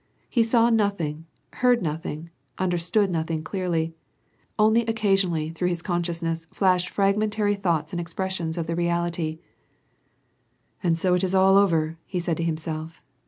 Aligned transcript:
He 0.27 0.41
saw 0.41 0.71
nothing, 0.71 1.27
heard 1.61 1.83
nothing, 1.83 2.31
understood 2.57 3.11
nothing 3.11 3.43
clearly. 3.43 3.93
Only 4.57 4.81
occasionally, 4.87 5.51
through 5.51 5.67
his 5.67 5.83
consciousness 5.83 6.47
flashed 6.51 6.89
fragmentary 6.89 7.53
thoughts 7.53 7.91
and 7.93 7.99
expressions 8.01 8.57
of 8.57 8.65
the 8.65 8.73
realitjr. 8.73 9.33
^ 9.37 9.39
"And 10.81 10.97
so 10.97 11.13
it 11.13 11.23
is 11.23 11.35
all 11.35 11.55
over,^he 11.55 12.19
said 12.19 12.37
to 12.37 12.43
himself. 12.43 13.03